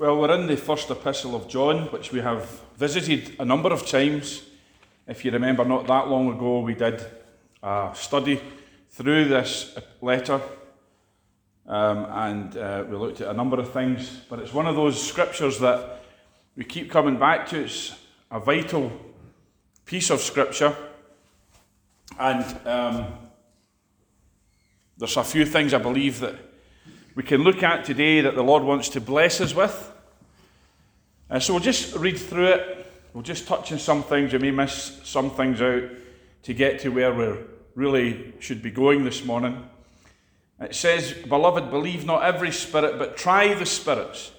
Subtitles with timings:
[0.00, 3.86] Well, we're in the first epistle of John, which we have visited a number of
[3.86, 4.44] times.
[5.06, 7.04] If you remember, not that long ago, we did
[7.62, 8.40] a study
[8.88, 10.40] through this letter
[11.66, 14.22] um, and uh, we looked at a number of things.
[14.30, 16.02] But it's one of those scriptures that
[16.56, 17.64] we keep coming back to.
[17.64, 17.94] It's
[18.30, 18.90] a vital
[19.84, 20.74] piece of scripture.
[22.18, 23.06] And um,
[24.96, 26.36] there's a few things I believe that
[27.14, 29.88] we can look at today that the Lord wants to bless us with.
[31.30, 32.86] Uh, so we'll just read through it.
[33.14, 34.32] We'll just touch on some things.
[34.32, 35.84] You may miss some things out
[36.42, 37.38] to get to where we
[37.76, 39.64] really should be going this morning.
[40.60, 44.32] It says, Beloved, believe not every spirit, but try the spirits,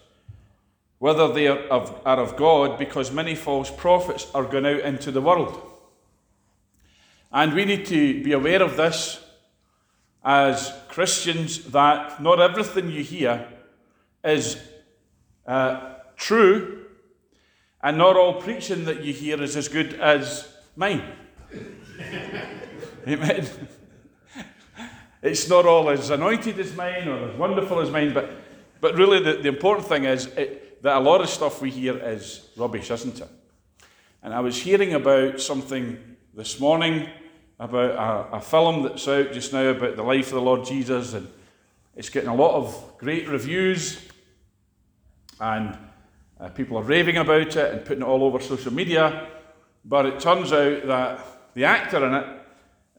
[1.00, 5.12] whether they are of, are of God, because many false prophets are going out into
[5.12, 5.62] the world.
[7.32, 9.24] And we need to be aware of this
[10.26, 13.48] as Christians that not everything you hear
[14.24, 14.58] is
[15.48, 16.81] uh, true,
[17.84, 21.04] and not all preaching that you hear is as good as mine.
[23.08, 23.48] Amen.
[25.22, 28.32] It's not all as anointed as mine or as wonderful as mine, but,
[28.80, 31.98] but really the, the important thing is it, that a lot of stuff we hear
[31.98, 33.30] is rubbish, isn't it?
[34.24, 36.00] And I was hearing about something
[36.34, 37.10] this morning
[37.60, 41.14] about a, a, film that's out just now about the life of the Lord Jesus,
[41.14, 41.28] and
[41.96, 44.02] it's getting a lot of great reviews,
[45.40, 45.78] and
[46.42, 49.28] uh, people are raving about it and putting it all over social media.
[49.86, 52.26] But it turns out that the actor in it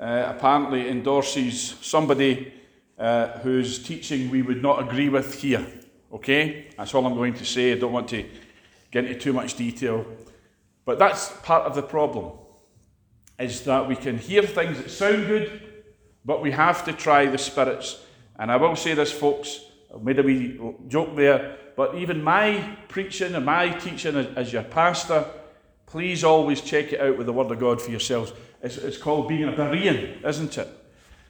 [0.01, 2.53] uh, apparently endorses somebody
[2.99, 5.67] uh, whose teaching we would not agree with here.
[6.13, 6.69] Okay?
[6.77, 7.73] That's all I'm going to say.
[7.73, 8.25] I don't want to
[8.93, 10.07] get into too much detail.
[10.85, 12.33] But that's part of the problem
[13.39, 15.63] is that we can hear things that sound good,
[16.25, 18.05] but we have to try the spirits.
[18.39, 19.61] And I will say this, folks,
[19.93, 24.53] I made a wee joke there, but even my preaching and my teaching as, as
[24.53, 25.27] your pastor,
[25.87, 28.33] please always check it out with the Word of God for yourselves.
[28.63, 30.69] It's, it's called being a Berean, isn't it?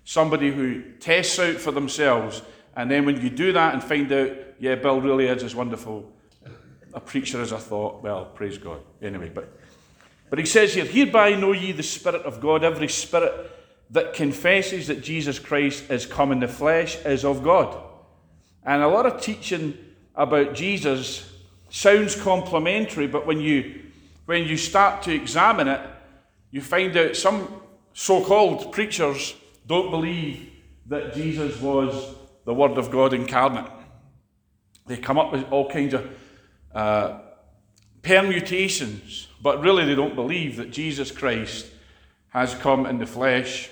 [0.04, 2.42] Somebody who tests out for themselves,
[2.76, 6.10] and then when you do that and find out, yeah, Bill really is as wonderful
[6.94, 8.80] a preacher as I thought, well, praise God.
[9.00, 9.58] Anyway, but
[10.32, 13.50] but he says here, Hereby know ye the Spirit of God, every spirit
[13.90, 17.76] that confesses that Jesus Christ is come in the flesh is of God.
[18.64, 19.76] And a lot of teaching
[20.14, 21.30] about Jesus
[21.70, 23.80] sounds complimentary, but when you
[24.26, 25.80] when you start to examine it,
[26.50, 27.60] you find out some
[27.92, 29.34] so-called preachers
[29.66, 30.50] don't believe
[30.86, 32.14] that Jesus was
[32.44, 33.70] the Word of God incarnate.
[34.86, 36.10] They come up with all kinds of
[36.74, 37.18] uh,
[38.02, 41.66] permutations, but really they don't believe that Jesus Christ
[42.28, 43.70] has come in the flesh.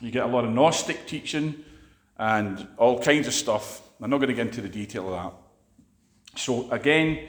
[0.00, 1.64] You get a lot of Gnostic teaching
[2.16, 3.82] and all kinds of stuff.
[4.00, 6.38] I'm not going to get into the detail of that.
[6.38, 7.26] So, again,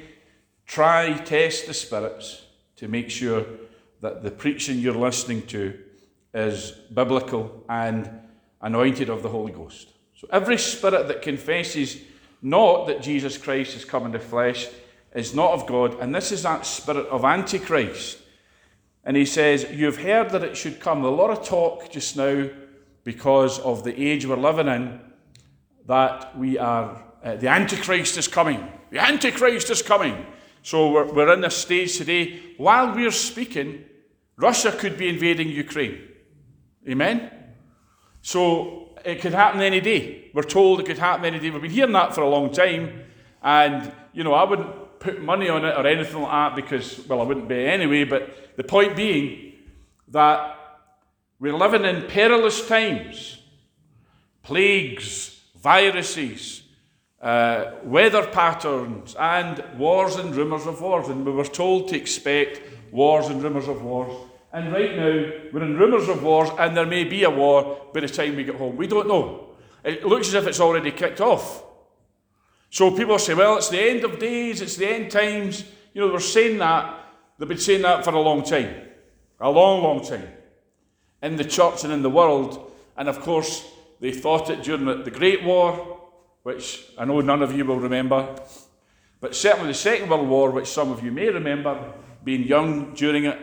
[0.67, 2.43] try, test the spirits
[2.75, 3.43] to make sure
[4.01, 5.77] that the preaching you're listening to
[6.33, 8.09] is biblical and
[8.61, 9.93] anointed of the Holy Ghost.
[10.15, 12.01] So, every spirit that confesses
[12.41, 14.67] not that Jesus Christ has come in the flesh
[15.15, 18.19] is not of God, and this is that spirit of Antichrist.
[19.03, 21.03] And he says, You've heard that it should come.
[21.03, 22.47] A lot of talk just now
[23.03, 24.99] because of the age we're living in
[25.89, 28.63] that we are, uh, the Antichrist is coming.
[28.91, 30.23] The Antichrist is coming.
[30.61, 32.39] So we're, we're in this stage today.
[32.57, 33.85] While we're speaking,
[34.37, 35.99] Russia could be invading Ukraine.
[36.87, 37.31] Amen?
[38.21, 40.29] So it could happen any day.
[40.31, 41.49] We're told it could happen any day.
[41.49, 43.05] We've been hearing that for a long time.
[43.41, 47.19] And, you know, I wouldn't put money on it or anything like that because, well,
[47.19, 49.53] I wouldn't be anyway, but the point being
[50.09, 50.55] that
[51.39, 53.41] we're living in perilous times
[54.43, 56.63] plagues, viruses,
[57.21, 61.09] uh, weather patterns, and wars and rumours of wars.
[61.09, 62.61] And we were told to expect
[62.91, 64.15] wars and rumours of wars.
[64.51, 67.99] And right now, we're in rumours of wars, and there may be a war by
[67.99, 68.77] the time we get home.
[68.77, 69.49] We don't know.
[69.83, 71.63] It looks as if it's already kicked off.
[72.71, 75.63] So people say, well, it's the end of days, it's the end times.
[75.93, 76.95] You know, they're saying that.
[77.37, 78.73] They've been saying that for a long time.
[79.39, 80.27] A long, long time.
[81.21, 82.71] In the church and in the world.
[82.97, 83.65] And of course,
[83.99, 85.99] they thought it during the Great War,
[86.43, 88.35] which I know none of you will remember.
[89.19, 91.93] But certainly the Second World War, which some of you may remember,
[92.23, 93.37] being young during it.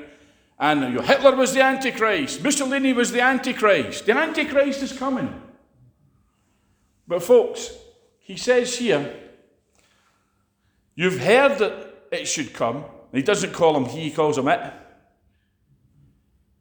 [0.59, 2.43] And Hitler was the Antichrist.
[2.43, 4.07] Mussolini was the Antichrist.
[4.07, 5.43] The Antichrist is coming.
[7.07, 7.71] But folks,
[8.21, 9.15] he says here,
[10.95, 12.87] You've heard that it should come.
[13.13, 14.73] He doesn't call him he, he calls him it.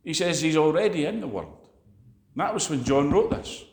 [0.03, 1.68] He says he's already in the world.
[2.33, 3.63] And that was when John wrote this.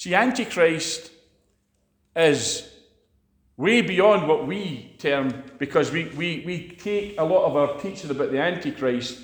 [0.00, 1.10] See, Antichrist
[2.16, 2.66] is
[3.58, 8.10] way beyond what we term, because we, we, we take a lot of our teaching
[8.10, 9.18] about the Antichrist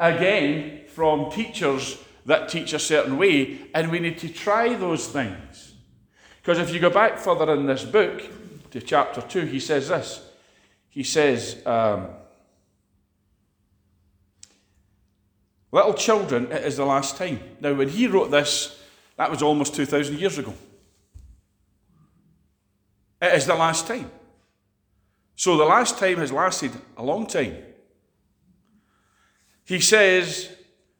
[0.00, 5.74] again from teachers that teach a certain way, and we need to try those things.
[6.40, 8.22] Because if you go back further in this book
[8.70, 10.26] to chapter 2, he says this.
[10.88, 12.08] He says, um,
[15.72, 17.38] Little children, it is the last time.
[17.60, 18.75] Now, when he wrote this,
[19.16, 20.54] that was almost 2,000 years ago.
[23.20, 24.10] It is the last time.
[25.34, 27.56] So the last time has lasted a long time.
[29.64, 30.50] He says,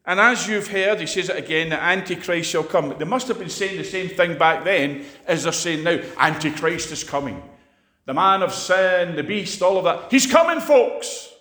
[0.05, 2.95] and as you've heard, he says it again, the Antichrist shall come.
[2.99, 6.01] They must have been saying the same thing back then as they're saying now.
[6.19, 7.43] Antichrist is coming.
[8.05, 10.11] The man of sin, the beast, all of that.
[10.11, 11.33] He's coming, folks.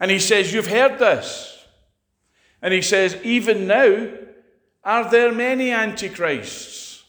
[0.00, 1.64] And he says, You've heard this.
[2.60, 4.08] And he says, Even now,
[4.84, 7.04] are there many antichrists?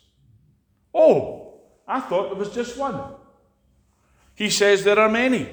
[0.94, 3.02] Oh, I thought there was just one.
[4.36, 5.50] He says, There are many.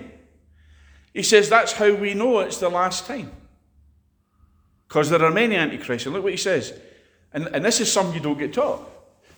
[1.15, 3.31] He says, That's how we know it's the last time.
[4.89, 6.07] Because there are many antichrists.
[6.07, 6.79] And look what he says.
[7.33, 8.89] And, and this is something you don't get taught.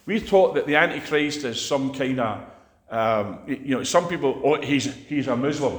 [0.06, 2.40] We're taught that the antichrist is some kind of,
[2.90, 5.78] um, you know, some people, oh, he's, he's a Muslim.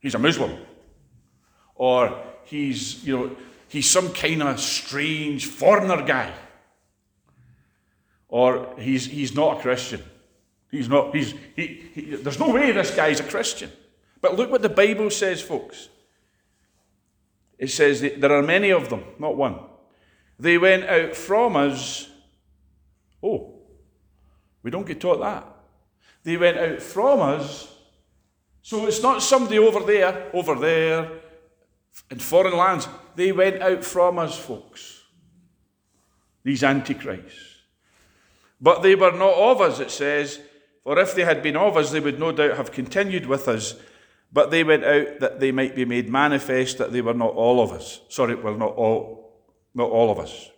[0.00, 0.56] He's a Muslim.
[1.74, 3.36] Or he's, you know,
[3.68, 6.32] he's some kind of strange foreigner guy.
[8.28, 10.02] Or he's, he's not a Christian.
[10.70, 13.70] He's not, he's, he, he, there's no way this guy's a Christian.
[14.20, 15.88] But look what the Bible says, folks.
[17.58, 19.58] It says there are many of them, not one.
[20.38, 22.08] They went out from us.
[23.22, 23.54] Oh,
[24.62, 25.46] we don't get taught that.
[26.22, 27.74] They went out from us.
[28.62, 31.10] So it's not somebody over there, over there,
[32.10, 32.86] in foreign lands.
[33.18, 35.02] They went out from us, folks.
[36.44, 37.56] These antichrists.
[38.60, 40.38] But they were not of us, it says,
[40.84, 43.74] for if they had been of us, they would no doubt have continued with us.
[44.32, 47.60] But they went out that they might be made manifest that they were not all
[47.60, 48.02] of us.
[48.08, 49.32] Sorry, well, not all,
[49.74, 50.50] not all of us.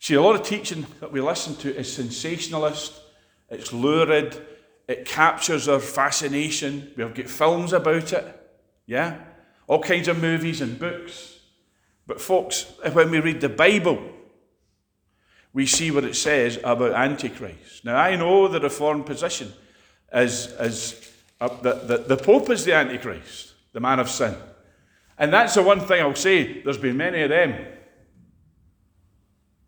[0.00, 3.00] See, a lot of teaching that we listen to is sensationalist,
[3.48, 4.44] it's lurid,
[4.88, 6.90] it captures our fascination.
[6.96, 8.40] We've got films about it,
[8.86, 9.20] yeah?
[9.66, 11.38] All kinds of movies and books.
[12.06, 14.02] But, folks, when we read the Bible,
[15.52, 17.84] we see what it says about Antichrist.
[17.84, 19.52] Now, I know the Reformed position
[20.12, 24.34] is, is uh, the, the, the Pope is the Antichrist, the man of sin.
[25.18, 26.62] And that's the one thing I'll say.
[26.62, 27.66] There's been many of them.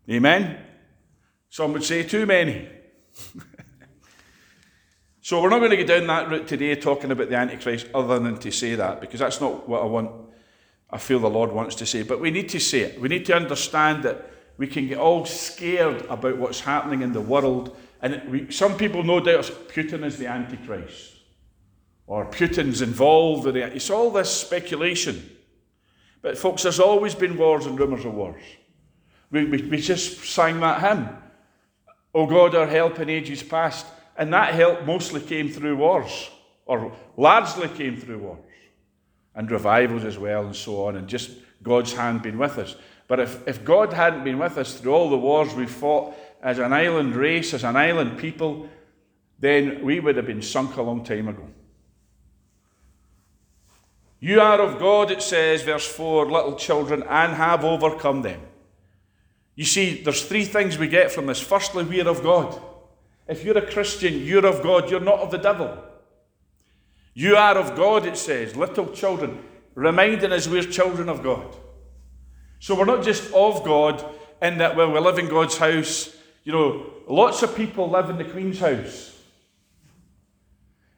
[0.09, 0.57] Amen?
[1.49, 2.67] Some would say too many.
[5.25, 8.19] so we're not going to get down that route today talking about the Antichrist other
[8.19, 10.11] than to say that, because that's not what I want,
[10.91, 12.03] I feel the Lord wants to say.
[12.03, 13.01] But we need to say it.
[13.01, 17.21] We need to understand that we can get all scared about what's happening in the
[17.21, 17.75] world.
[18.03, 21.15] And we, some people no doubt Putin is the Antichrist
[22.05, 23.75] or Putin's involved in it.
[23.75, 25.27] It's all this speculation.
[26.21, 28.43] But, folks, there's always been wars and rumours of wars.
[29.31, 31.09] We, we, we just sang that hymn,
[32.13, 33.87] O God, our help in ages past.
[34.17, 36.29] And that help mostly came through wars,
[36.65, 38.39] or largely came through wars,
[39.35, 41.31] and revivals as well, and so on, and just
[41.61, 42.75] God's hand being with us.
[43.07, 46.59] But if, if God hadn't been with us through all the wars we fought as
[46.59, 48.69] an island race, as an island people,
[49.39, 51.47] then we would have been sunk a long time ago.
[54.19, 58.41] You are of God, it says, verse 4, little children, and have overcome them.
[59.55, 61.39] You see, there's three things we get from this.
[61.39, 62.59] Firstly, we are of God.
[63.27, 65.83] If you're a Christian, you're of God, you're not of the devil.
[67.13, 71.55] You are of God, it says, little children, reminding us we're children of God.
[72.59, 74.03] So we're not just of God
[74.41, 76.15] in that, well, we live in God's house.
[76.43, 79.17] You know, lots of people live in the Queen's house.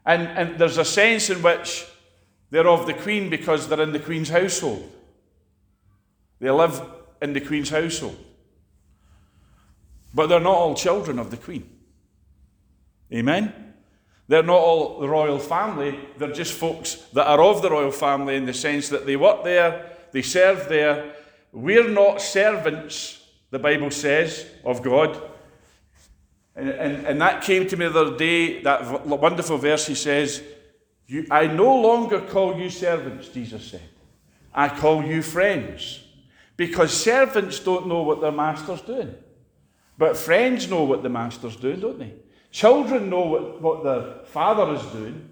[0.05, 1.85] And, and there's a sense in which
[2.49, 4.89] they're of the Queen because they're in the Queen's household.
[6.39, 6.81] They live
[7.21, 8.17] in the Queen's household.
[10.13, 11.76] But they're not all children of the Queen.
[13.13, 13.73] Amen?
[14.27, 18.35] They're not all the royal family, they're just folks that are of the royal family
[18.35, 21.15] in the sense that they work there, they serve there.
[21.53, 25.21] We're not servants, the Bible says, of God.
[26.55, 30.43] And, and, and that came to me the other day, that wonderful verse he says,
[31.31, 33.89] I no longer call you servants, Jesus said.
[34.53, 36.01] I call you friends.
[36.57, 39.15] Because servants don't know what their master's doing.
[39.97, 42.13] But friends know what the master's doing, don't they?
[42.57, 45.29] Children know what, what their father is doing.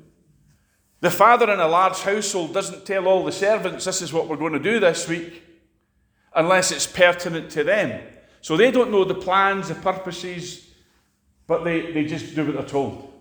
[1.01, 4.37] The father in a large household doesn't tell all the servants, this is what we're
[4.37, 5.41] going to do this week,
[6.35, 7.99] unless it's pertinent to them.
[8.41, 10.69] So they don't know the plans, the purposes,
[11.47, 13.11] but they, they just do what they're told.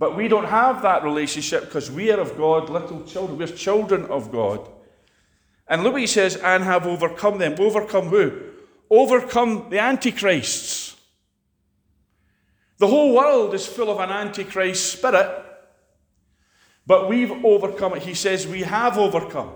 [0.00, 3.38] But we don't have that relationship because we are of God, little children.
[3.38, 4.68] We're children of God.
[5.68, 7.54] And he says, and have overcome them.
[7.60, 8.40] Overcome who?
[8.90, 10.91] Overcome the antichrists.
[12.82, 15.30] The whole world is full of an antichrist spirit,
[16.84, 18.02] but we've overcome it.
[18.02, 19.52] He says, We have overcome.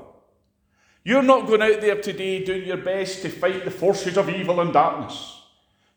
[1.03, 4.61] You're not going out there today doing your best to fight the forces of evil
[4.61, 5.41] and darkness.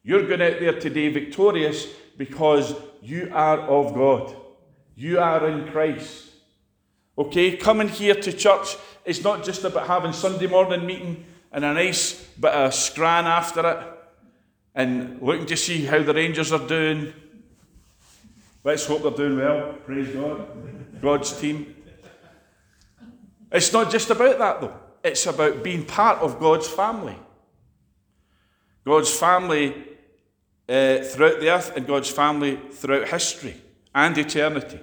[0.01, 1.85] You're going out there today victorious
[2.17, 4.35] because you are of God.
[4.95, 6.31] You are in Christ.
[7.15, 11.75] Okay, coming here to church is not just about having Sunday morning meeting and a
[11.75, 13.98] nice bit of scran after it
[14.75, 17.13] and looking to see how the Rangers are doing.
[18.63, 19.73] Let's hope they're doing well.
[19.85, 21.01] Praise God.
[21.01, 21.75] God's team.
[23.51, 24.73] It's not just about that, though.
[25.03, 27.17] It's about being part of God's family.
[28.85, 29.75] God's family
[30.67, 33.55] uh, throughout the earth and God's family throughout history
[33.95, 34.79] and eternity.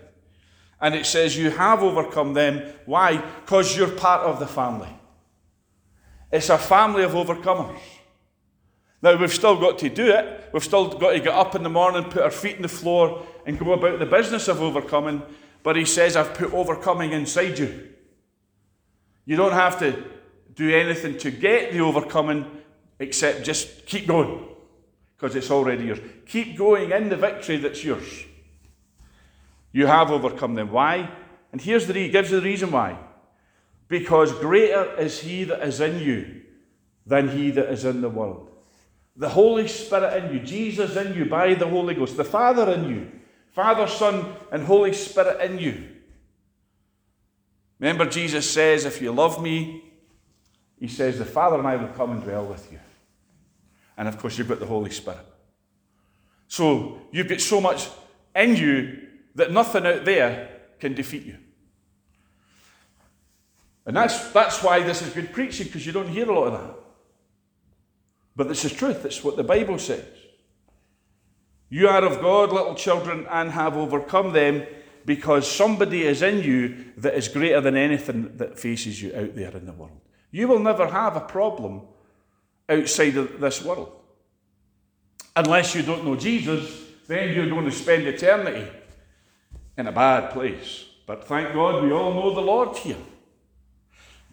[0.80, 2.62] And it says you have overcome them.
[2.86, 3.16] Why?
[3.16, 4.90] Because you're part of the family.
[6.30, 7.78] It's a family of overcomers.
[9.06, 10.50] Now, we've still got to do it.
[10.52, 13.24] We've still got to get up in the morning, put our feet on the floor,
[13.46, 15.22] and go about the business of overcoming.
[15.62, 17.86] But he says, I've put overcoming inside you.
[19.24, 20.02] You don't have to
[20.56, 22.50] do anything to get the overcoming
[22.98, 24.44] except just keep going
[25.16, 26.00] because it's already yours.
[26.26, 28.24] Keep going in the victory that's yours.
[29.70, 30.72] You have overcome them.
[30.72, 31.08] Why?
[31.52, 32.98] And here's the he gives you the reason why.
[33.86, 36.42] Because greater is he that is in you
[37.06, 38.50] than he that is in the world.
[39.16, 42.88] The Holy Spirit in you, Jesus in you by the Holy Ghost, the Father in
[42.88, 43.10] you,
[43.50, 45.88] Father, Son, and Holy Spirit in you.
[47.78, 49.84] Remember, Jesus says, If you love me,
[50.78, 52.78] he says, The Father and I will come and dwell with you.
[53.96, 55.24] And of course, you've got the Holy Spirit.
[56.48, 57.88] So you've got so much
[58.34, 58.98] in you
[59.34, 61.38] that nothing out there can defeat you.
[63.86, 66.52] And that's, that's why this is good preaching, because you don't hear a lot of
[66.52, 66.85] that.
[68.36, 70.04] But this is truth, it's what the Bible says.
[71.70, 74.66] You are of God, little children, and have overcome them,
[75.04, 79.56] because somebody is in you that is greater than anything that faces you out there
[79.56, 80.00] in the world.
[80.30, 81.82] You will never have a problem
[82.68, 83.92] outside of this world.
[85.34, 88.68] Unless you don't know Jesus, then you're going to spend eternity
[89.78, 90.86] in a bad place.
[91.06, 92.96] But thank God we all know the Lord here.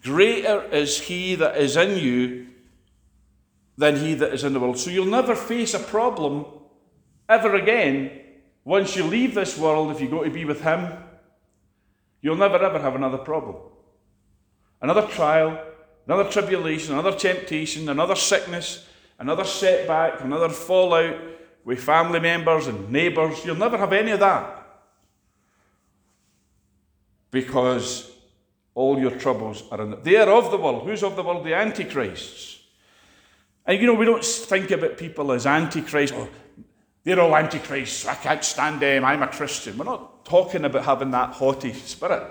[0.02, 2.48] Greater is he that is in you
[3.78, 4.78] than he that is in the world.
[4.78, 6.46] So you'll never face a problem
[7.28, 8.12] ever again
[8.64, 10.92] once you leave this world if you go to be with him.
[12.22, 13.56] You'll never ever have another problem.
[14.82, 15.62] Another trial,
[16.06, 18.86] another tribulation, another temptation, another sickness,
[19.20, 21.16] another setback, another fallout
[21.66, 23.44] with family members and neighbours.
[23.46, 24.64] You'll never have any of that
[27.32, 28.12] because
[28.76, 30.88] all your troubles are in the, they are of the world.
[30.88, 31.46] Who's of the world?
[31.46, 32.53] The Antichrists.
[33.66, 36.16] And you know, we don't think about people as Antichrists.
[36.18, 36.28] Oh,
[37.04, 38.06] they're all Antichrists.
[38.06, 39.06] I can't stand them.
[39.06, 39.78] I'm a Christian.
[39.78, 42.30] We're not talking about having that haughty spirit.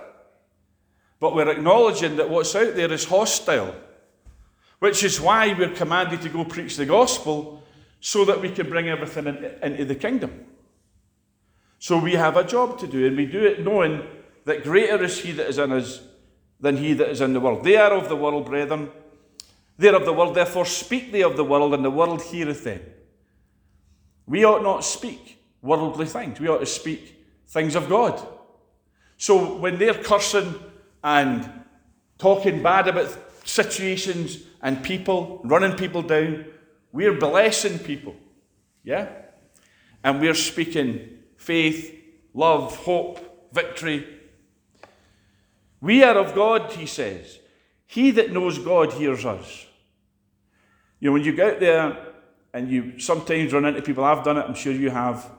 [1.20, 3.74] But we're acknowledging that what's out there is hostile,
[4.80, 7.62] which is why we're commanded to go preach the gospel
[8.00, 10.46] so that we can bring everything in, into the kingdom.
[11.78, 14.02] So we have a job to do, and we do it knowing
[14.44, 16.00] that greater is he that is in us
[16.60, 17.64] than he that is in the world.
[17.64, 18.90] They are of the world, brethren.
[19.78, 22.64] They are of the world, therefore speak they of the world, and the world heareth
[22.64, 22.80] them.
[24.26, 26.40] We ought not speak worldly things.
[26.40, 28.20] We ought to speak things of God.
[29.16, 30.54] So when they're cursing
[31.02, 31.48] and
[32.18, 36.44] talking bad about situations and people, running people down,
[36.92, 38.14] we're blessing people.
[38.84, 39.08] Yeah?
[40.04, 42.00] And we're speaking faith,
[42.34, 44.06] love, hope, victory,
[45.80, 47.40] we are of God, he says.
[47.92, 49.66] He that knows God hears us.
[50.98, 52.06] You know, when you get out there
[52.54, 55.30] and you sometimes run into people, I've done it, I'm sure you have,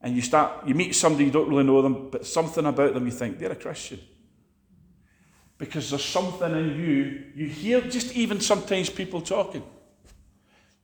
[0.00, 3.04] and you start, you meet somebody, you don't really know them, but something about them
[3.04, 3.98] you think, they're a Christian.
[5.58, 9.64] Because there's something in you, you hear just even sometimes people talking.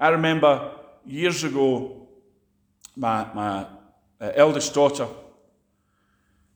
[0.00, 0.73] I remember
[1.06, 2.09] years ago,
[2.97, 3.66] my, my
[4.21, 5.06] uh, eldest daughter,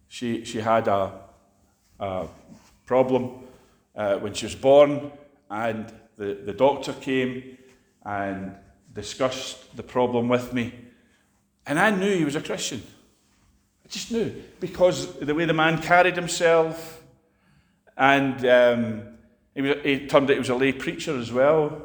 [0.09, 1.13] she, she had a,
[2.01, 2.27] a
[2.87, 3.45] problem
[3.99, 5.11] uh, when she was born,
[5.51, 7.59] and the, the doctor came
[8.05, 8.55] and
[8.95, 10.73] discussed the problem with me.
[11.67, 12.83] And I knew he was a Christian.
[13.85, 17.03] I just knew because the way the man carried himself,
[17.97, 19.03] and um,
[19.55, 21.83] he, was, he turned out he was a lay preacher as well.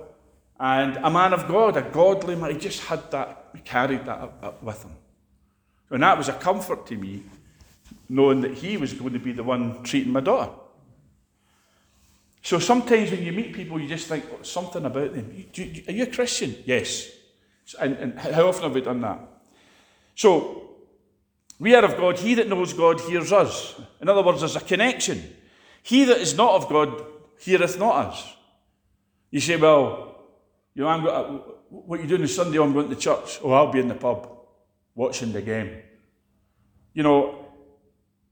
[0.60, 2.52] and a man of God, a godly man.
[2.52, 4.92] He just had that, he carried that up, up with him.
[5.90, 7.24] And that was a comfort to me,
[8.08, 10.52] knowing that he was going to be the one treating my daughter.
[12.44, 15.32] So sometimes when you meet people, you just think oh, something about them.
[15.88, 16.56] are you a Christian?
[16.66, 17.10] Yes.
[17.80, 19.20] And, and how often have we done that?
[20.14, 20.72] So,
[21.58, 22.20] we are of God.
[22.20, 23.80] He that knows God hears us.
[24.02, 25.24] In other words, there's a connection.
[25.82, 27.06] He that is not of God
[27.40, 28.36] heareth not us.
[29.32, 30.26] You say, well,
[30.76, 32.60] you know, I'm going uh, what are you doing on Sunday?
[32.60, 33.40] I'm going to church.
[33.42, 34.30] Oh, I'll be in the pub
[34.94, 35.82] watching the game.
[36.94, 37.46] You know,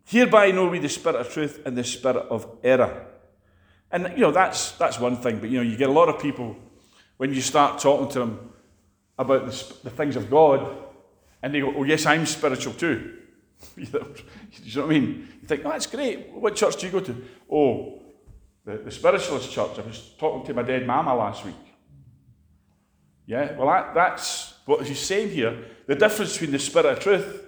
[0.05, 3.07] hereby know we the spirit of truth and the spirit of error.
[3.91, 6.21] And you know, that's that's one thing, but you know, you get a lot of
[6.21, 6.55] people
[7.17, 8.51] when you start talking to them
[9.19, 10.75] about the, the things of God,
[11.43, 13.17] and they go, Oh, yes, I'm spiritual too.
[13.77, 15.27] you know what I mean?
[15.41, 16.29] You think, Oh, that's great.
[16.31, 17.24] What church do you go to?
[17.51, 18.01] Oh,
[18.65, 19.77] the, the spiritualist church.
[19.77, 21.55] I was talking to my dead mama last week.
[23.25, 25.63] Yeah, well, that, that's what he's saying here.
[25.88, 27.45] The difference between the spirit of truth,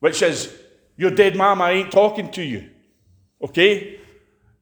[0.00, 0.56] which is
[0.96, 2.70] your dead mama ain't talking to you.
[3.42, 3.95] Okay?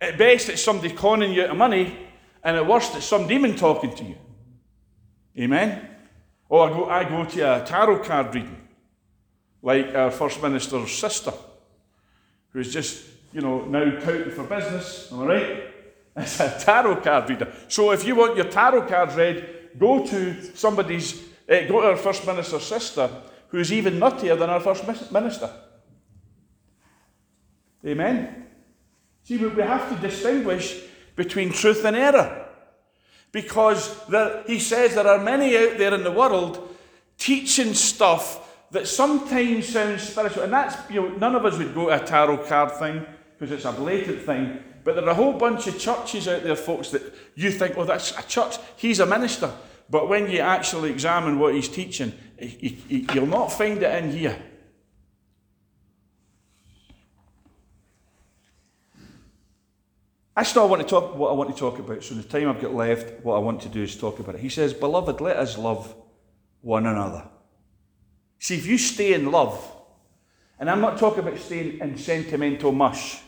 [0.00, 1.96] At best, it's somebody conning you out of money,
[2.42, 4.16] and at worst, it's some demon talking to you.
[5.38, 5.88] Amen?
[6.48, 8.68] Or I go, I go to a tarot card reading,
[9.62, 11.32] like our First Minister's sister,
[12.50, 15.60] who's just, you know, now touting for business, am I right?
[16.16, 17.52] It's a tarot card reader.
[17.66, 21.96] So if you want your tarot cards read, go to somebody's, uh, go to our
[21.96, 23.10] First Minister's sister,
[23.48, 25.50] who's even nuttier than our First Minister.
[27.84, 28.46] Amen?
[29.24, 30.82] See, we have to distinguish
[31.16, 32.46] between truth and error.
[33.32, 36.76] Because there, he says there are many out there in the world
[37.18, 40.44] teaching stuff that sometimes sounds spiritual.
[40.44, 43.04] And that's, you know, none of us would go to a tarot card thing
[43.38, 44.58] because it's a blatant thing.
[44.84, 47.02] But there are a whole bunch of churches out there, folks, that
[47.34, 48.58] you think, oh, that's a church.
[48.76, 49.50] He's a minister.
[49.88, 54.38] But when you actually examine what he's teaching, you'll not find it in here.
[60.36, 62.02] I want to talk, what I want to talk about.
[62.02, 64.40] So, the time I've got left, what I want to do is talk about it.
[64.40, 65.94] He says, Beloved, let us love
[66.60, 67.28] one another.
[68.38, 69.70] See, if you stay in love,
[70.58, 73.20] and I'm not talking about staying in sentimental mush,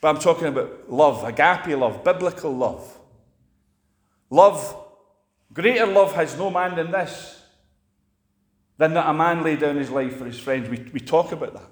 [0.00, 2.98] but I'm talking about love, agape love, biblical love.
[4.30, 4.76] Love,
[5.52, 7.42] greater love has no man than this,
[8.78, 10.68] than that a man lay down his life for his friends.
[10.68, 11.68] We, we talk about that.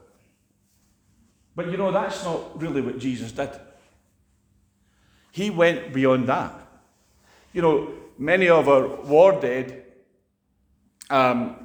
[1.55, 3.51] But you know, that's not really what Jesus did.
[5.33, 6.55] He went beyond that.
[7.53, 9.85] You know, many of our war dead,
[11.09, 11.57] um,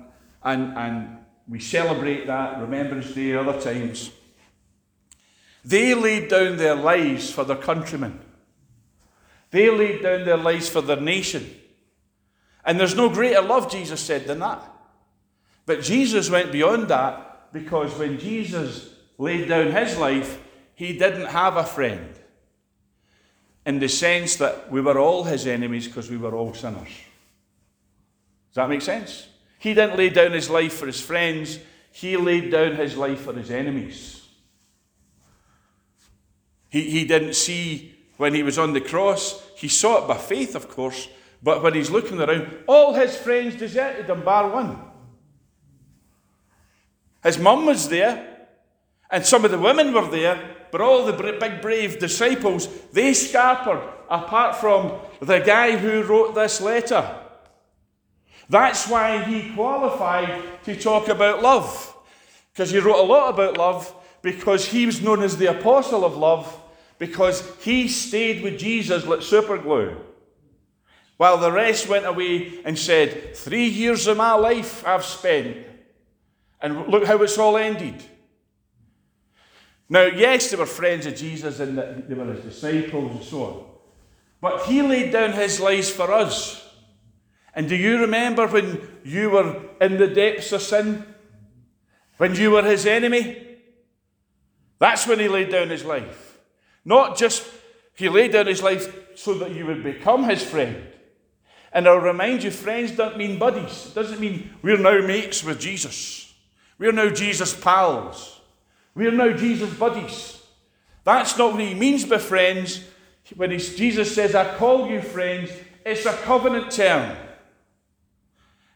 [0.43, 4.11] and, and we celebrate that, Remembrance Day, other times.
[5.63, 8.19] They laid down their lives for their countrymen.
[9.51, 11.49] They laid down their lives for their nation.
[12.63, 14.61] And there's no greater love, Jesus said, than that.
[15.65, 20.39] But Jesus went beyond that because when Jesus laid down his life,
[20.75, 22.13] he didn't have a friend
[23.65, 26.89] in the sense that we were all his enemies because we were all sinners.
[28.49, 29.27] Does that make sense?
[29.59, 31.59] He didn't lay down his life for his friends,
[31.91, 34.27] he laid down his life for his enemies.
[36.69, 40.55] He, he didn't see when he was on the cross, he saw it by faith,
[40.55, 41.09] of course,
[41.41, 44.79] but when he's looking around, all his friends deserted him, bar one.
[47.23, 48.47] His mum was there,
[49.09, 53.81] and some of the women were there, but all the big brave disciples, they scampered
[54.09, 57.15] apart from the guy who wrote this letter.
[58.49, 61.95] That's why he qualified to talk about love.
[62.51, 66.17] Because he wrote a lot about love, because he was known as the apostle of
[66.17, 66.61] love,
[66.99, 69.97] because he stayed with Jesus like superglue.
[71.15, 75.55] While the rest went away and said, Three years of my life I've spent.
[76.59, 78.03] And look how it's all ended.
[79.89, 83.65] Now, yes, they were friends of Jesus and they were his disciples and so on.
[84.41, 86.61] But he laid down his life for us.
[87.53, 91.05] And do you remember when you were in the depths of sin?
[92.17, 93.41] When you were his enemy?
[94.79, 96.39] That's when he laid down his life.
[96.83, 97.47] Not just
[97.95, 100.75] he laid down his life so that you would become his friend.
[101.71, 103.87] And I'll remind you, friends don't mean buddies.
[103.87, 106.33] It doesn't mean we're now mates with Jesus.
[106.77, 108.34] We're now Jesus' pals.
[108.95, 110.41] We're now Jesus' buddies.
[111.03, 112.83] That's not what he means by friends.
[113.35, 115.51] When Jesus says, I call you friends,
[115.85, 117.15] it's a covenant term.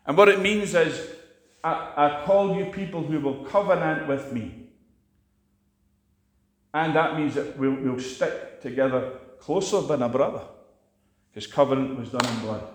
[0.06, 1.08] And what it means is,
[1.64, 4.68] I, I call you people who will covenant with me.
[6.74, 10.42] And that means that we'll, we'll stick together closer than a brother.
[11.32, 12.68] His covenant was done in blood.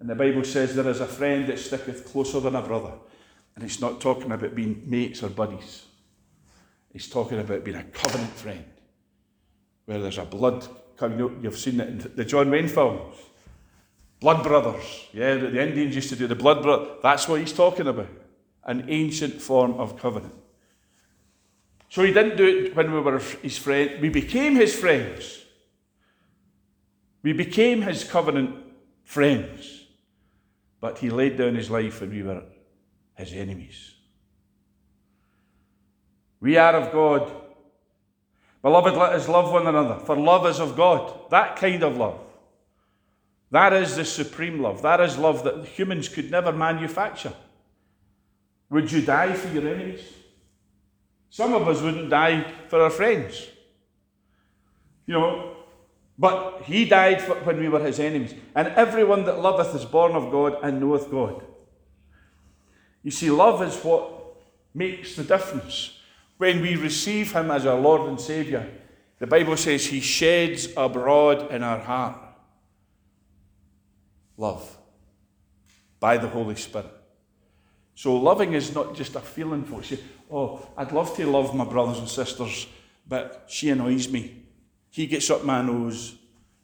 [0.00, 2.92] And the Bible says there is a friend that sticketh closer than a brother.
[3.54, 5.84] And it's not talking about being mates or buddies.
[6.92, 8.64] He's talking about being a covenant friend,
[9.86, 11.40] where there's a blood coming.
[11.42, 13.16] You've seen it in the John Wayne films.
[14.20, 15.06] Blood brothers.
[15.12, 16.90] Yeah, the, Indians used to do the blood brother.
[17.02, 18.08] That's what he's talking about.
[18.64, 20.34] An ancient form of covenant.
[21.88, 24.00] So he didn't do it when we were his friend.
[24.00, 25.44] We became his friends.
[27.22, 28.56] We became his covenant
[29.02, 29.86] friends.
[30.80, 32.44] But he laid down his life when we were
[33.16, 33.94] his enemies.
[36.42, 37.30] We are of God.
[38.62, 41.30] Beloved, let us love one another, for love is of God.
[41.30, 42.18] That kind of love.
[43.52, 44.82] That is the supreme love.
[44.82, 47.32] That is love that humans could never manufacture.
[48.70, 50.00] Would you die for your enemies?
[51.30, 53.46] Some of us wouldn't die for our friends.
[55.06, 55.56] You know,
[56.18, 58.34] but he died when we were his enemies.
[58.54, 61.44] And everyone that loveth is born of God and knoweth God.
[63.02, 64.36] You see, love is what
[64.74, 65.98] makes the difference.
[66.42, 68.66] When we receive him as our Lord and Saviour,
[69.20, 72.18] the Bible says he sheds abroad in our heart
[74.36, 74.76] love
[76.00, 76.90] by the Holy Spirit.
[77.94, 80.02] So loving is not just a feeling, for folks.
[80.32, 82.66] oh, I'd love to love my brothers and sisters,
[83.06, 84.42] but she annoys me.
[84.90, 86.16] He gets up my nose.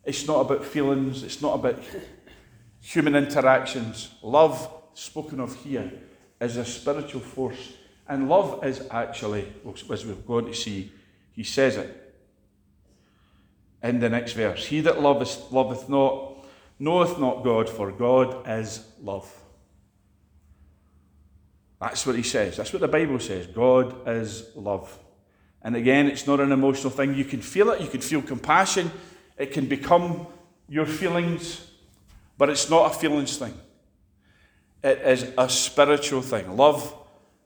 [0.03, 1.79] It's not about feelings, it's not about
[2.81, 4.11] human interactions.
[4.23, 5.89] Love, spoken of here,
[6.41, 7.75] is a spiritual force.
[8.09, 10.91] And love is actually, as we're going to see,
[11.33, 12.09] he says it
[13.83, 16.45] in the next verse He that loveth, loveth not,
[16.79, 19.31] knoweth not God, for God is love.
[21.81, 22.57] That's what he says.
[22.57, 23.47] That's what the Bible says.
[23.47, 24.99] God is love.
[25.63, 27.15] And again, it's not an emotional thing.
[27.15, 28.91] You can feel it, you can feel compassion,
[29.37, 30.27] it can become
[30.69, 31.71] your feelings,
[32.37, 33.55] but it's not a feelings thing.
[34.83, 36.57] It is a spiritual thing.
[36.57, 36.95] Love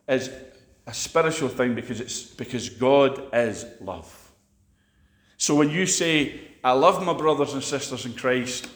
[0.09, 0.31] is
[0.87, 4.33] a spiritual thing because it's because God is love.
[5.37, 8.69] So when you say, I love my brothers and sisters in Christ,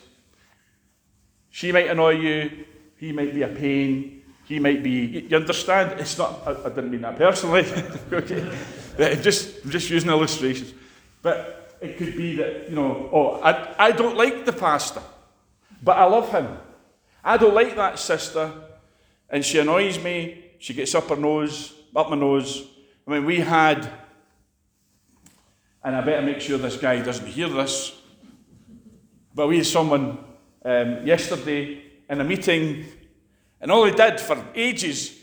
[1.51, 2.64] she might annoy you,
[2.97, 5.99] he might be a pain, he might be, you understand?
[6.01, 7.64] It's not, I, I didn't mean that personally,
[8.12, 9.16] okay?
[9.23, 10.73] Just, I'm just using illustrations.
[11.23, 15.03] But it could be that, you know, oh, I, I don't like the pastor,
[15.83, 16.59] but I love him.
[17.25, 18.53] I don't like that sister,
[19.29, 20.45] and she annoys me.
[20.59, 22.69] She gets up her nose, up my nose.
[23.07, 23.91] I mean, we had,
[25.83, 27.99] and I better make sure this guy doesn't hear this,
[29.35, 30.19] but we had someone
[30.65, 32.85] um, yesterday in a meeting
[33.61, 35.19] and all he did for ages,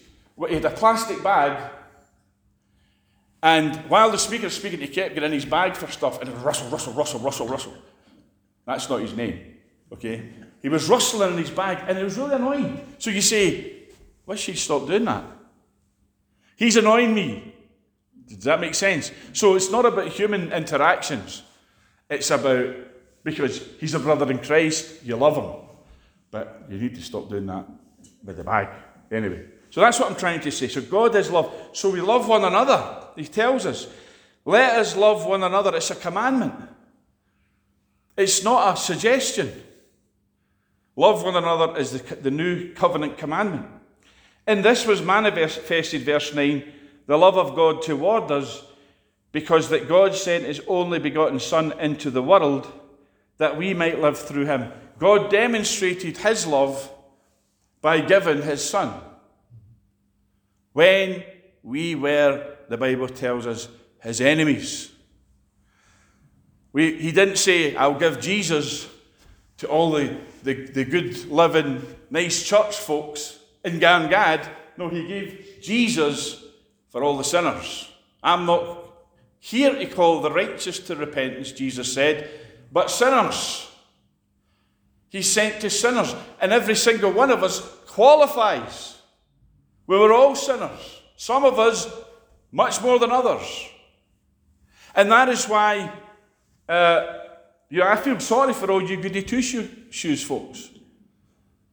[0.48, 1.72] he had a plastic bag,
[3.42, 6.30] and while the speaker was speaking, he kept getting in his bag for stuff, and
[6.30, 7.74] it was Russell, Russell, Russell, Russell, Russell.
[8.66, 9.58] That's not his name,
[9.92, 10.30] okay?
[10.62, 12.96] He was rustling in his bag, and it was really annoying.
[12.98, 13.84] So you say,
[14.26, 15.24] why should he stop doing that?
[16.56, 17.54] He's annoying me.
[18.28, 19.12] Does that make sense?
[19.34, 21.44] So it's not about human interactions.
[22.10, 22.76] It's about,
[23.24, 25.68] because he's a brother in Christ, you love him.
[26.32, 27.66] But you need to stop doing that
[28.24, 28.70] with the bag.
[29.12, 30.68] Anyway, so that's what I'm trying to say.
[30.68, 31.54] So God is love.
[31.74, 33.08] So we love one another.
[33.16, 33.88] He tells us,
[34.46, 35.76] let us love one another.
[35.76, 36.54] It's a commandment,
[38.18, 39.52] it's not a suggestion.
[40.96, 43.66] Love one another is the, the new covenant commandment.
[44.46, 46.64] And this was manifested, verse 9,
[47.06, 48.64] the love of God toward us,
[49.32, 52.72] because that God sent his only begotten Son into the world
[53.38, 54.72] that we might live through him.
[55.00, 56.92] God demonstrated his love
[57.82, 58.94] by giving his son.
[60.72, 61.24] When
[61.62, 63.68] we were, the Bible tells us,
[64.02, 64.92] his enemies.
[66.72, 68.88] We, he didn't say, I'll give Jesus
[69.58, 74.48] to all the, the, the good living, nice church folks in Gangad.
[74.78, 76.44] No, he gave Jesus
[76.90, 77.90] for all the sinners.
[78.22, 78.80] I'm not
[79.40, 82.30] here to call the righteous to repentance, Jesus said,
[82.72, 83.70] but sinners.
[85.10, 88.98] He sent to sinners, and every single one of us qualifies.
[89.86, 91.88] We were all sinners, some of us
[92.52, 93.68] much more than others.
[94.96, 95.92] And that is why
[96.68, 97.20] uh,
[97.70, 100.70] you know, I feel sorry for all you goody two shoes folks.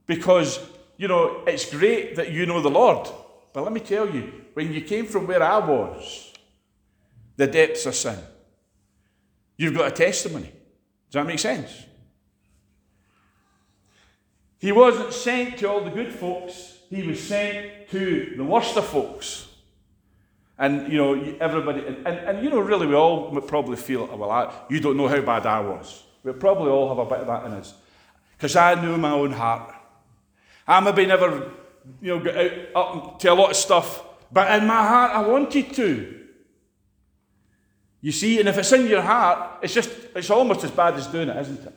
[0.06, 0.58] Because,
[1.00, 3.08] you know, it's great that you know the Lord.
[3.54, 6.30] But let me tell you, when you came from where I was,
[7.36, 8.18] the depths of sin,
[9.56, 10.52] you've got a testimony.
[11.08, 11.86] Does that make sense?
[14.58, 18.84] He wasn't sent to all the good folks, he was sent to the worst of
[18.84, 19.48] folks.
[20.58, 24.16] And, you know, everybody, and, and, and you know, really, we all probably feel, oh,
[24.16, 26.02] well, I, you don't know how bad I was.
[26.22, 27.72] We probably all have a bit of that in us.
[28.36, 29.76] Because I know my own heart.
[30.70, 31.50] I maybe never,
[32.00, 35.26] you know, got out up to a lot of stuff, but in my heart I
[35.26, 36.16] wanted to.
[38.00, 41.08] You see, and if it's in your heart, it's just it's almost as bad as
[41.08, 41.74] doing it, isn't it?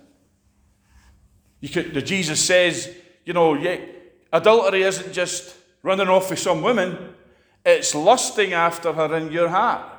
[1.59, 3.77] You could, the Jesus says, you know, yeah,
[4.31, 7.15] adultery isn't just running off with some woman,
[7.65, 9.89] it's lusting after her in your heart.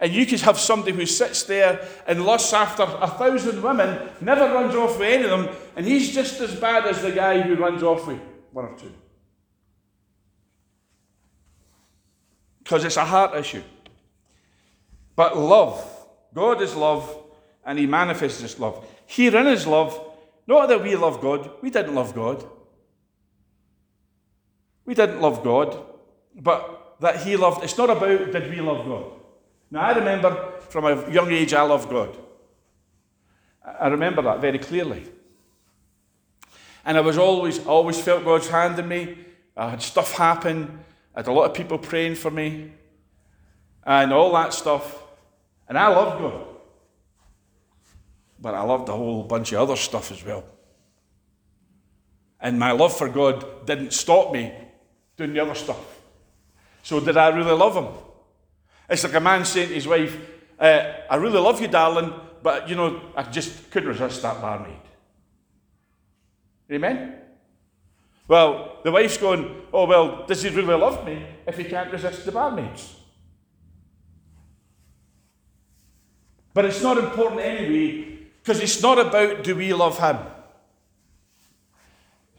[0.00, 4.46] And you could have somebody who sits there and lusts after a thousand women, never
[4.46, 7.54] runs off with any of them, and he's just as bad as the guy who
[7.54, 8.18] runs off with
[8.52, 8.92] one or two.
[12.62, 13.62] Because it's a heart issue.
[15.16, 15.84] But love,
[16.34, 17.14] God is love,
[17.64, 18.86] and He manifests His love.
[19.06, 20.00] Here in His love,
[20.46, 22.44] not that we love God, we didn't love God.
[24.86, 25.84] We didn't love God,
[26.34, 27.62] but that He loved.
[27.62, 29.19] It's not about did we love God.
[29.70, 32.16] Now, I remember from a young age I loved God.
[33.64, 35.04] I remember that very clearly.
[36.84, 39.18] And I was always, always felt God's hand in me.
[39.56, 40.80] I had stuff happen.
[41.14, 42.72] I had a lot of people praying for me.
[43.84, 45.02] And all that stuff.
[45.68, 46.46] And I loved God.
[48.40, 50.44] But I loved a whole bunch of other stuff as well.
[52.40, 54.52] And my love for God didn't stop me
[55.16, 55.98] doing the other stuff.
[56.82, 57.92] So, did I really love Him?
[58.90, 60.18] It's like a man saying to his wife,
[60.58, 64.80] uh, I really love you, darling, but you know, I just couldn't resist that barmaid.
[66.70, 67.14] Amen?
[68.26, 72.24] Well, the wife's going, Oh, well, does he really love me if he can't resist
[72.24, 72.96] the barmaids?
[76.52, 80.18] But it's not important anyway, because it's not about do we love him.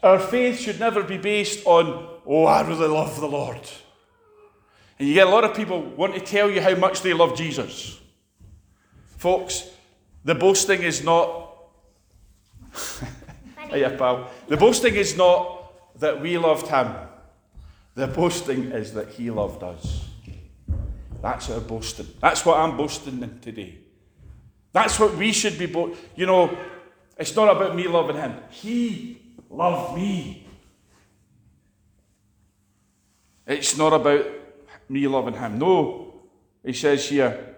[0.04, 3.62] Our faith should never be based on, oh, I really love the Lord.
[5.02, 7.36] And you get a lot of people want to tell you how much they love
[7.36, 8.00] Jesus.
[9.18, 9.68] Folks,
[10.24, 11.58] the boasting is not.
[13.74, 14.30] yeah, pal.
[14.48, 16.94] The boasting is not that we loved him.
[17.96, 20.06] The boasting is that he loved us.
[21.20, 22.06] That's our boasting.
[22.20, 23.80] That's what I'm boasting in today.
[24.72, 25.98] That's what we should be boasting.
[26.16, 26.56] You know,
[27.18, 28.36] it's not about me loving him.
[28.52, 30.46] He loved me.
[33.48, 34.41] It's not about
[34.92, 35.58] me loving him.
[35.58, 36.14] No,
[36.64, 37.56] he says here,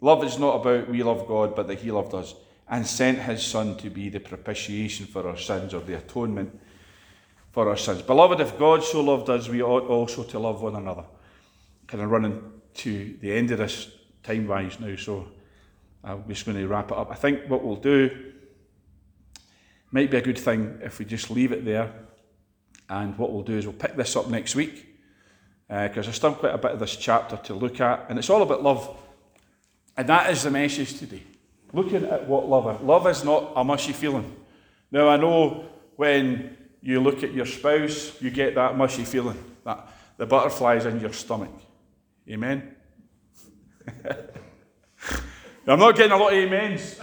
[0.00, 2.34] love is not about we love God, but that he loved us
[2.68, 6.58] and sent his son to be the propitiation for our sins or the atonement
[7.52, 8.02] for our sins.
[8.02, 11.04] Beloved, if God so loved us, we ought also to love one another.
[11.86, 12.42] Kind of running
[12.74, 13.90] to the end of this
[14.22, 15.28] time wise now, so
[16.02, 17.10] uh, I'm just going to wrap it up.
[17.10, 18.32] I think what we'll do
[19.90, 21.92] might be a good thing if we just leave it there.
[22.90, 24.93] And what we'll do is we'll pick this up next week
[25.68, 28.30] because uh, there's still quite a bit of this chapter to look at, and it's
[28.30, 28.96] all about love.
[29.96, 31.22] And that is the message today.
[31.72, 32.82] Looking at what love is.
[32.86, 34.36] Love is not a mushy feeling.
[34.90, 35.64] Now, I know
[35.96, 41.00] when you look at your spouse, you get that mushy feeling, that the butterflies in
[41.00, 41.50] your stomach.
[42.28, 42.76] Amen?
[45.66, 47.00] I'm not getting a lot of amens.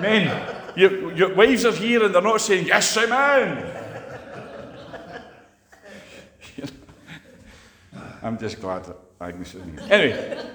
[0.00, 3.84] Men, your, your wives are here and they're not saying, Yes, amen.
[8.26, 9.80] I'm just glad that Agnes is here.
[9.88, 10.46] Anyway,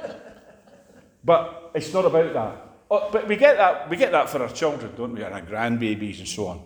[1.24, 2.68] but it's not about that.
[2.90, 5.42] Oh, but we get that we get that for our children, don't we, and our
[5.42, 6.62] grandbabies and so on.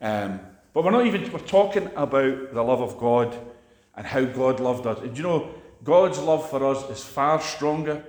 [0.00, 0.40] Um,
[0.72, 3.38] but we're not even we're talking about the love of God
[3.94, 4.98] and how God loved us.
[4.98, 8.04] And you know, God's love for us is far stronger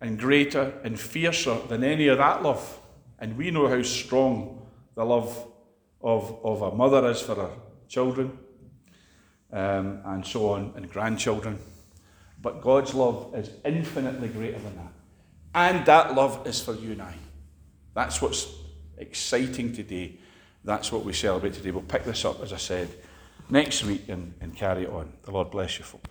[0.00, 2.80] and greater and fiercer than any of that love.
[3.18, 5.46] And we know how strong the love
[6.00, 7.50] of, of a mother is for her
[7.88, 8.38] children
[9.52, 11.58] um, and so on, and grandchildren.
[12.42, 14.92] But God's love is infinitely greater than that.
[15.54, 17.14] And that love is for you and I.
[17.94, 18.52] That's what's
[18.98, 20.18] exciting today.
[20.64, 21.70] That's what we celebrate today.
[21.70, 22.88] We'll pick this up, as I said,
[23.48, 25.12] next week and, and carry it on.
[25.22, 26.00] The Lord bless you, folks.